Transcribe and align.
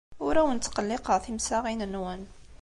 Ur 0.25 0.35
awen-ttqelliqeɣ 0.37 1.17
timsaɣin-nwen. 1.25 2.21